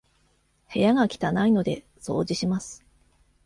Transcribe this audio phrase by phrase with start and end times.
[0.73, 2.83] 部屋が汚いので、掃除します。